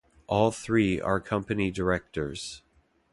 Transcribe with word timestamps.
All 0.25 0.49
three 0.49 0.99
are 0.99 1.19
company 1.19 1.69
directors. 1.69 2.63